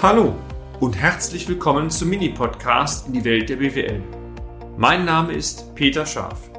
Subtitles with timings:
[0.00, 0.36] Hallo
[0.78, 4.00] und herzlich willkommen zum Mini-Podcast in die Welt der BWL.
[4.76, 6.52] Mein Name ist Peter Scharf.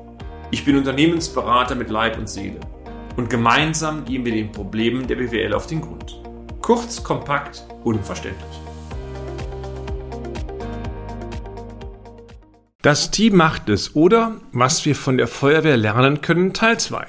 [0.51, 2.59] Ich bin Unternehmensberater mit Leib und Seele
[3.15, 6.21] und gemeinsam gehen wir den Problemen der BWL auf den Grund.
[6.61, 8.59] Kurz, kompakt, unverständlich.
[12.81, 17.07] Das Team macht es oder was wir von der Feuerwehr lernen können, Teil 2.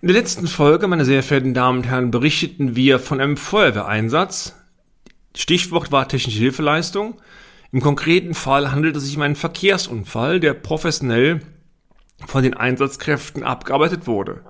[0.00, 4.56] In der letzten Folge, meine sehr verehrten Damen und Herren, berichteten wir von einem Feuerwehreinsatz,
[5.36, 7.20] Stichwort war technische Hilfeleistung.
[7.72, 11.40] Im konkreten Fall handelt es sich um einen Verkehrsunfall, der professionell
[12.26, 14.42] von den Einsatzkräften abgearbeitet wurde.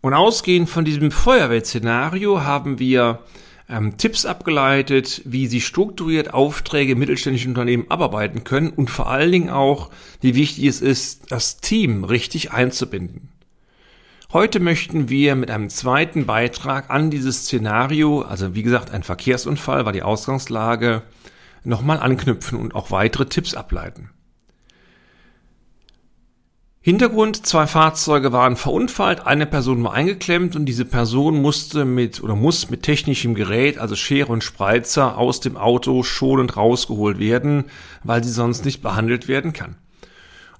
[0.00, 3.20] Und ausgehend von diesem Feuerwehrszenario haben wir
[3.68, 9.50] ähm, Tipps abgeleitet, wie sie strukturiert Aufträge mittelständischen Unternehmen abarbeiten können und vor allen Dingen
[9.50, 13.28] auch, wie wichtig es ist, das Team richtig einzubinden.
[14.32, 19.84] Heute möchten wir mit einem zweiten Beitrag an dieses Szenario, also wie gesagt ein Verkehrsunfall
[19.84, 21.02] war die Ausgangslage,
[21.64, 24.08] nochmal anknüpfen und auch weitere Tipps ableiten.
[26.80, 32.34] Hintergrund, zwei Fahrzeuge waren verunfallt, eine Person war eingeklemmt und diese Person musste mit oder
[32.34, 37.66] muss mit technischem Gerät, also Schere und Spreizer, aus dem Auto schonend rausgeholt werden,
[38.02, 39.76] weil sie sonst nicht behandelt werden kann.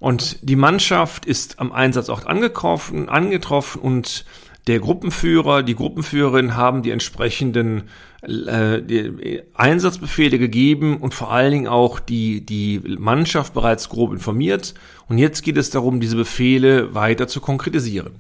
[0.03, 4.25] Und die Mannschaft ist am Einsatzort angetroffen, angetroffen und
[4.67, 7.85] der Gruppenführer, die Gruppenführerin haben die entsprechenden
[8.23, 14.75] äh, die Einsatzbefehle gegeben und vor allen Dingen auch die, die Mannschaft bereits grob informiert.
[15.09, 18.17] Und jetzt geht es darum, diese Befehle weiter zu konkretisieren.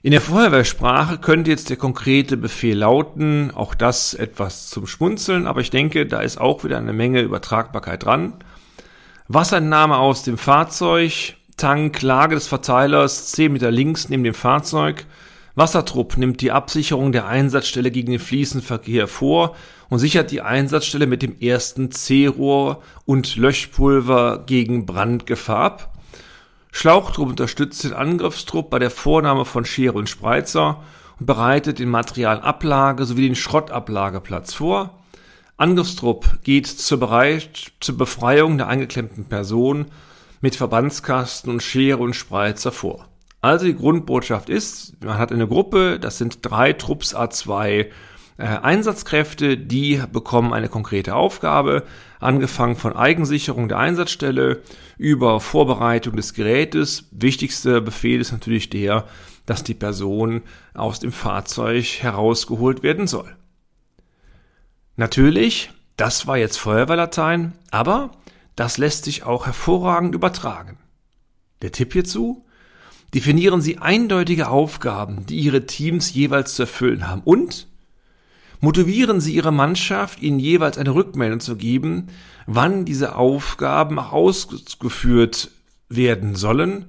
[0.00, 5.60] In der Feuerwehrsprache könnte jetzt der konkrete Befehl lauten, auch das etwas zum Schmunzeln, aber
[5.60, 8.32] ich denke, da ist auch wieder eine Menge Übertragbarkeit dran.
[9.28, 15.06] Wasserentnahme aus dem Fahrzeug, Tank, Lage des Verteilers 10 Meter links neben dem Fahrzeug.
[15.54, 19.56] Wassertrupp nimmt die Absicherung der Einsatzstelle gegen den Fließenverkehr vor
[19.88, 25.94] und sichert die Einsatzstelle mit dem ersten C-Rohr und Löschpulver gegen Brandgefahr ab.
[26.70, 30.82] Schlauchtrupp unterstützt den Angriffstrupp bei der Vornahme von Schere und Spreizer
[31.18, 34.90] und bereitet den Materialablage sowie den Schrottablageplatz vor.
[35.56, 39.86] Angriffstrupp geht zur, Bereit zur Befreiung der eingeklemmten Person
[40.40, 43.08] mit Verbandskasten und Schere und Spreizer vor.
[43.40, 47.86] Also die Grundbotschaft ist, man hat eine Gruppe, das sind drei Trupps A2
[48.36, 51.84] äh, Einsatzkräfte, die bekommen eine konkrete Aufgabe,
[52.18, 54.62] angefangen von Eigensicherung der Einsatzstelle
[54.98, 57.08] über Vorbereitung des Gerätes.
[57.12, 59.04] Wichtigster Befehl ist natürlich der,
[59.46, 60.42] dass die Person
[60.72, 63.36] aus dem Fahrzeug herausgeholt werden soll.
[64.96, 68.12] Natürlich, das war jetzt Feuerwehrlatein, aber
[68.54, 70.78] das lässt sich auch hervorragend übertragen.
[71.62, 72.44] Der Tipp hierzu?
[73.12, 77.68] Definieren Sie eindeutige Aufgaben, die Ihre Teams jeweils zu erfüllen haben und
[78.60, 82.08] motivieren Sie Ihre Mannschaft, Ihnen jeweils eine Rückmeldung zu geben,
[82.46, 85.50] wann diese Aufgaben ausgeführt
[85.88, 86.86] werden sollen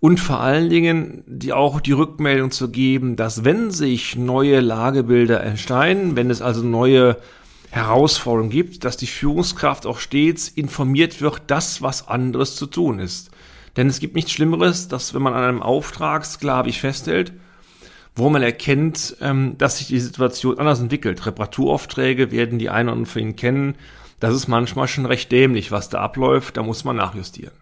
[0.00, 5.42] und vor allen Dingen die auch die Rückmeldung zu geben, dass wenn sich neue Lagebilder
[5.42, 7.16] entstehen, wenn es also neue
[7.74, 13.30] Herausforderung gibt, dass die Führungskraft auch stets informiert wird, das, was anderes zu tun ist.
[13.76, 17.32] Denn es gibt nichts Schlimmeres, dass wenn man an einem Auftrag sklavig festhält,
[18.14, 21.26] wo man erkennt, ähm, dass sich die Situation anders entwickelt.
[21.26, 23.74] Reparaturaufträge werden die einen anderen von Ihnen kennen.
[24.20, 26.56] Das ist manchmal schon recht dämlich, was da abläuft.
[26.56, 27.54] Da muss man nachjustieren.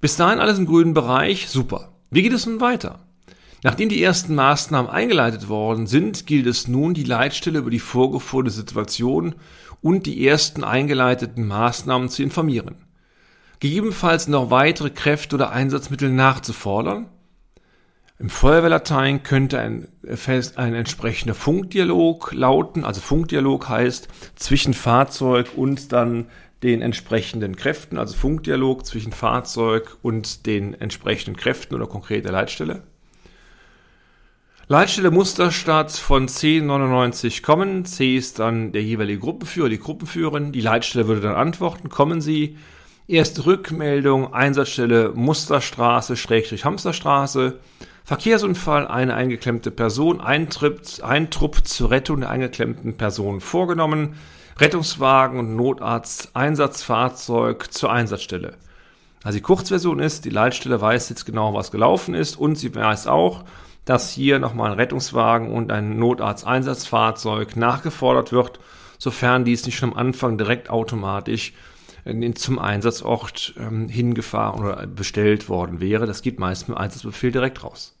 [0.00, 1.50] Bis dahin alles im grünen Bereich.
[1.50, 1.92] Super.
[2.10, 3.00] Wie geht es nun weiter?
[3.64, 8.50] Nachdem die ersten Maßnahmen eingeleitet worden sind, gilt es nun, die Leitstelle über die vorgefuhrte
[8.50, 9.36] Situation
[9.80, 12.74] und die ersten eingeleiteten Maßnahmen zu informieren.
[13.60, 17.06] Gegebenenfalls noch weitere Kräfte oder Einsatzmittel nachzufordern.
[18.18, 19.88] Im Feuerwehrlatein könnte ein,
[20.56, 26.26] ein entsprechender Funkdialog lauten, also Funkdialog heißt zwischen Fahrzeug und dann
[26.62, 32.82] den entsprechenden Kräften, also Funkdialog zwischen Fahrzeug und den entsprechenden Kräften oder konkreter Leitstelle.
[34.66, 37.84] Leitstelle Musterstadt von C99 kommen.
[37.84, 40.52] C ist dann der jeweilige Gruppenführer, die Gruppenführerin.
[40.52, 42.56] Die Leitstelle würde dann antworten, kommen Sie.
[43.06, 47.58] Erste Rückmeldung, Einsatzstelle Musterstraße, Schrägstrich Hamsterstraße.
[48.04, 54.14] Verkehrsunfall, eine eingeklemmte Person, Eintritt, ein Trupp zur Rettung der eingeklemmten Person vorgenommen.
[54.58, 58.54] Rettungswagen und Notarzt, Einsatzfahrzeug zur Einsatzstelle.
[59.22, 63.08] Also die Kurzversion ist, die Leitstelle weiß jetzt genau, was gelaufen ist und sie weiß
[63.08, 63.44] auch,
[63.84, 68.60] dass hier nochmal ein Rettungswagen und ein Notarzteinsatzfahrzeug nachgefordert wird,
[68.98, 71.52] sofern dies nicht schon am Anfang direkt automatisch
[72.34, 76.06] zum Einsatzort ähm, hingefahren oder bestellt worden wäre.
[76.06, 77.94] Das geht meist mit Einsatzbefehl direkt raus.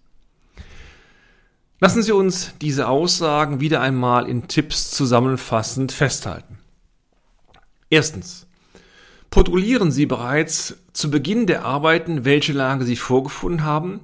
[1.80, 6.58] Lassen Sie uns diese Aussagen wieder einmal in Tipps zusammenfassend festhalten.
[7.88, 8.46] Erstens.
[9.30, 14.00] Protokollieren Sie bereits zu Beginn der Arbeiten, welche Lage Sie vorgefunden haben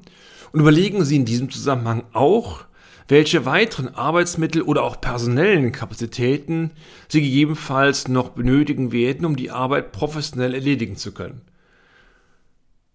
[0.52, 2.64] und überlegen Sie in diesem Zusammenhang auch,
[3.08, 6.70] welche weiteren Arbeitsmittel oder auch personellen Kapazitäten
[7.08, 11.42] Sie gegebenenfalls noch benötigen werden, um die Arbeit professionell erledigen zu können.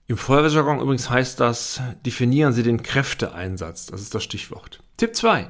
[0.07, 3.87] Im Feuerwehrjargon übrigens heißt das, definieren Sie den Kräfteeinsatz.
[3.87, 4.79] Das ist das Stichwort.
[4.97, 5.49] Tipp 2.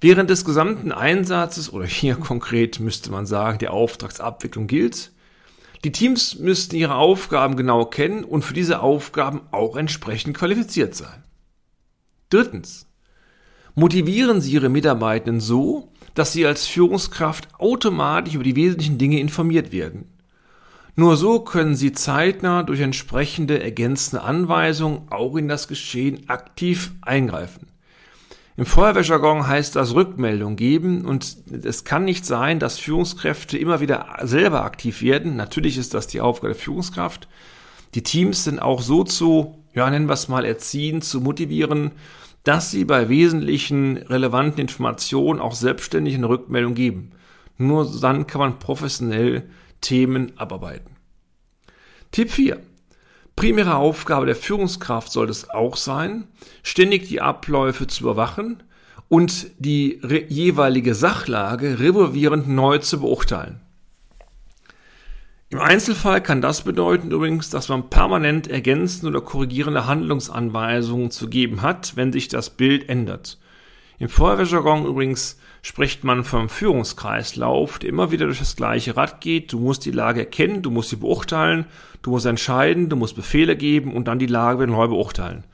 [0.00, 5.12] Während des gesamten Einsatzes oder hier konkret müsste man sagen, der Auftragsabwicklung gilt,
[5.86, 11.22] die Teams müssten ihre Aufgaben genau kennen und für diese Aufgaben auch entsprechend qualifiziert sein.
[12.28, 12.88] Drittens.
[13.76, 19.70] Motivieren Sie Ihre Mitarbeitenden so, dass sie als Führungskraft automatisch über die wesentlichen Dinge informiert
[19.70, 20.10] werden.
[20.96, 27.68] Nur so können Sie zeitnah durch entsprechende ergänzende Anweisungen auch in das Geschehen aktiv eingreifen.
[28.58, 34.16] Im Feuerwehrjargon heißt das Rückmeldung geben und es kann nicht sein, dass Führungskräfte immer wieder
[34.22, 35.36] selber aktiv werden.
[35.36, 37.28] Natürlich ist das die Aufgabe der Führungskraft.
[37.94, 41.92] Die Teams sind auch so zu, ja, nennen wir es mal erziehen, zu motivieren,
[42.44, 47.10] dass sie bei wesentlichen relevanten Informationen auch selbstständig eine Rückmeldung geben.
[47.58, 49.50] Nur dann kann man professionell
[49.82, 50.96] Themen abarbeiten.
[52.10, 52.58] Tipp 4.
[53.36, 56.26] Primäre Aufgabe der Führungskraft soll es auch sein,
[56.62, 58.62] ständig die Abläufe zu überwachen
[59.08, 63.60] und die jeweilige Sachlage revolvierend neu zu beurteilen.
[65.50, 71.60] Im Einzelfall kann das bedeuten übrigens, dass man permanent ergänzende oder korrigierende Handlungsanweisungen zu geben
[71.60, 73.38] hat, wenn sich das Bild ändert.
[73.98, 79.52] Im Feuerwehrjargon übrigens spricht man vom Führungskreislauf, der immer wieder durch das gleiche Rad geht.
[79.52, 81.66] Du musst die Lage erkennen, du musst sie beurteilen,
[82.02, 85.44] du musst entscheiden, du musst Befehle geben und dann die Lage wieder neu beurteilen.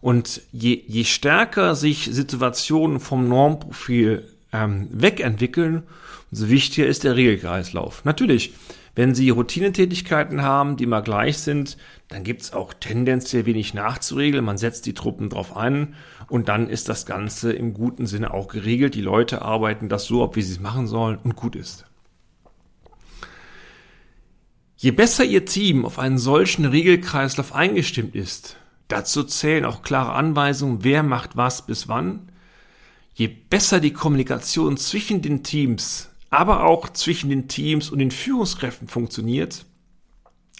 [0.00, 5.84] Und je, je stärker sich Situationen vom Normprofil ähm, wegentwickeln,
[6.30, 8.04] umso wichtiger ist der Regelkreislauf.
[8.04, 8.54] Natürlich,
[8.94, 11.76] wenn Sie Routinetätigkeiten haben, die mal gleich sind,
[12.08, 14.44] dann gibt es auch tendenziell wenig nachzuregeln.
[14.44, 15.94] Man setzt die Truppen drauf ein
[16.28, 18.94] und dann ist das Ganze im guten Sinne auch geregelt.
[18.94, 21.86] Die Leute arbeiten das so ab, wie sie es machen sollen und gut ist.
[24.76, 28.56] Je besser Ihr Team auf einen solchen Regelkreislauf eingestimmt ist,
[28.88, 32.28] dazu zählen auch klare Anweisungen, wer macht was bis wann,
[33.14, 38.88] je besser die Kommunikation zwischen den Teams aber auch zwischen den Teams und den Führungskräften
[38.88, 39.66] funktioniert,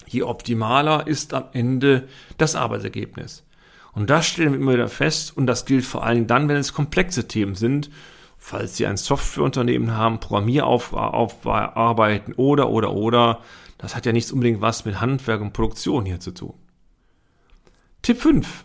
[0.07, 2.07] je optimaler ist am Ende
[2.39, 3.45] das Arbeitsergebnis.
[3.93, 6.75] Und das stellen wir immer wieder fest und das gilt vor allem dann, wenn es
[6.75, 7.91] komplexe Themen sind,
[8.39, 13.41] falls Sie ein Softwareunternehmen haben, Programmieraufarbeiten oder, oder, oder.
[13.79, 16.55] Das hat ja nichts unbedingt was mit Handwerk und Produktion hier zu tun.
[18.03, 18.65] Tipp 5.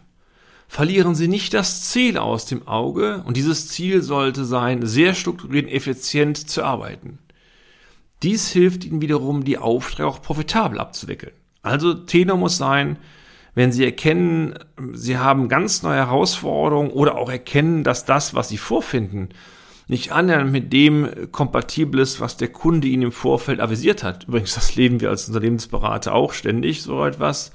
[0.71, 5.65] Verlieren Sie nicht das Ziel aus dem Auge und dieses Ziel sollte sein, sehr strukturiert
[5.65, 7.17] und effizient zu arbeiten.
[8.21, 11.33] Dies hilft Ihnen wiederum, die Aufträge auch profitabel abzuwickeln.
[11.63, 12.97] Also Tenor muss sein,
[13.55, 14.59] wenn Sie erkennen,
[14.93, 19.29] Sie haben ganz neue Herausforderungen oder auch erkennen, dass das, was Sie vorfinden,
[19.87, 24.25] nicht annähernd mit dem kompatibel ist, was der Kunde Ihnen im Vorfeld avisiert hat.
[24.27, 27.53] Übrigens, das leben wir als Unternehmensberater auch ständig, so etwas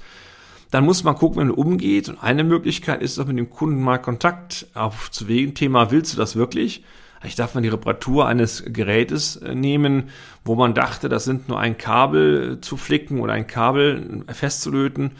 [0.75, 2.09] dann muss man gucken, wie man umgeht.
[2.09, 5.55] Und eine Möglichkeit ist auch mit dem Kunden mal Kontakt aufzuwägen.
[5.55, 6.83] Thema, willst du das wirklich?
[7.23, 10.09] Ich darf mal die Reparatur eines Gerätes äh, nehmen,
[10.43, 15.11] wo man dachte, das sind nur ein Kabel zu flicken oder ein Kabel festzulöten.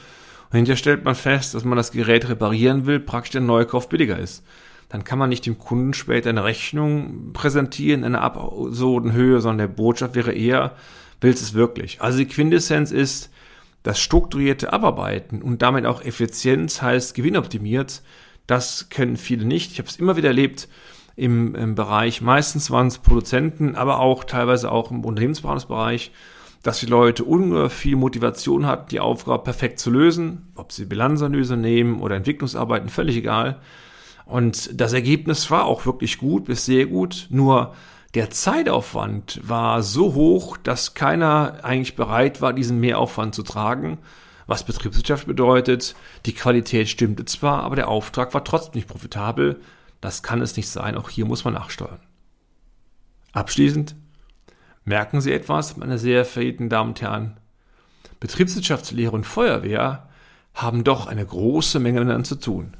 [0.49, 4.19] Und hinterher stellt man fest, dass man das Gerät reparieren will, praktisch der Neukauf billiger
[4.19, 4.43] ist.
[4.89, 9.69] Dann kann man nicht dem Kunden später eine Rechnung präsentieren in einer absurden Höhe, sondern
[9.69, 10.73] der Botschaft wäre eher,
[11.21, 12.01] willst du es wirklich?
[12.01, 13.31] Also die Quintessenz ist,
[13.85, 18.01] das strukturierte Abarbeiten und damit auch Effizienz heißt gewinnoptimiert,
[18.47, 19.71] das kennen viele nicht.
[19.71, 20.67] Ich habe es immer wieder erlebt
[21.15, 26.11] im, im Bereich, meistens waren es Produzenten, aber auch teilweise auch im Unternehmensberatungsbereich,
[26.63, 31.55] dass die Leute ungeheuer viel Motivation hatten, die Aufgabe perfekt zu lösen, ob sie Bilanzanalyse
[31.55, 33.61] nehmen oder Entwicklungsarbeiten, völlig egal.
[34.25, 37.75] Und das Ergebnis war auch wirklich gut bis sehr gut, nur
[38.15, 43.97] der Zeitaufwand war so hoch, dass keiner eigentlich bereit war, diesen Mehraufwand zu tragen.
[44.47, 45.95] Was Betriebswirtschaft bedeutet,
[46.25, 49.59] die Qualität stimmte zwar, aber der Auftrag war trotzdem nicht profitabel.
[49.99, 51.99] Das kann es nicht sein, auch hier muss man nachsteuern.
[53.33, 53.95] Abschließend,
[54.85, 57.37] merken Sie etwas, meine sehr verehrten Damen und Herren?
[58.21, 60.07] Betriebswirtschaftslehre und Feuerwehr
[60.53, 62.77] haben doch eine große Menge miteinander zu tun.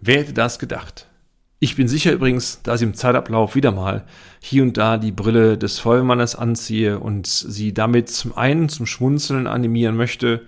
[0.00, 1.09] Wer hätte das gedacht?
[1.62, 4.06] Ich bin sicher übrigens, dass ich im Zeitablauf wieder mal
[4.40, 9.46] hier und da die Brille des Feuermannes anziehe und sie damit zum einen zum Schmunzeln
[9.46, 10.46] animieren möchte,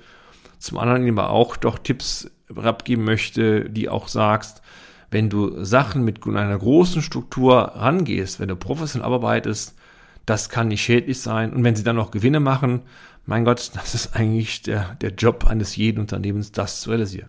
[0.59, 4.63] zum anderen aber auch doch Tipps abgeben möchte, die auch sagst,
[5.11, 9.75] wenn du Sachen mit einer großen Struktur rangehst, wenn du professionell arbeitest,
[10.25, 11.53] das kann nicht schädlich sein.
[11.53, 12.81] Und wenn sie dann noch Gewinne machen,
[13.27, 17.29] mein Gott, das ist eigentlich der, der Job eines jeden Unternehmens, das zu realisieren.